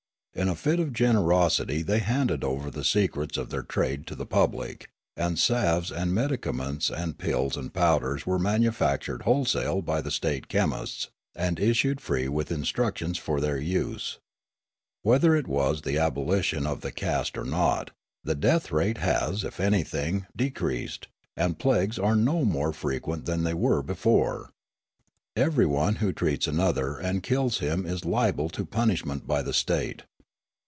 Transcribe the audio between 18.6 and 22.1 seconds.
rate has, if anything, decreased, and plagues